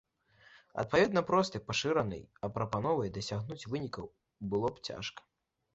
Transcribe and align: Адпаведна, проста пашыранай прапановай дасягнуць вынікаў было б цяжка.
Адпаведна, 0.83 1.23
проста 1.31 1.61
пашыранай 1.67 2.21
прапановай 2.57 3.15
дасягнуць 3.19 3.63
вынікаў 3.77 4.11
было 4.55 4.67
б 4.79 4.87
цяжка. 4.91 5.21